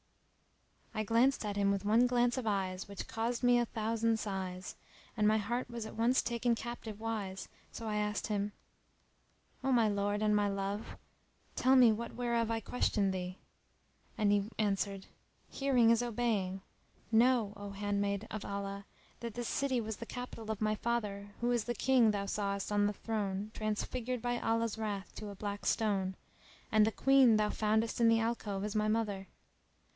[0.95, 4.19] [FN#318] I glanced at him with one glance of eyes which caused me a thousand
[4.19, 4.75] sighs;
[5.15, 8.51] and my heart was at once taken captive wise, so I asked him,
[9.63, 10.97] "O my lord and my love,
[11.55, 13.37] tell me that whereof I questioned thee;"
[14.17, 15.05] and he answered,
[15.49, 16.61] "Hearing is obeying!
[17.11, 18.85] Know O handmaid of Allah,
[19.21, 22.71] that this city was the capital of my father who is the King thou sawest
[22.71, 26.15] on the throne transfigured by Allah's wrath to a black stone,
[26.71, 29.27] and the Queen thou foundest in the alcove is my mother.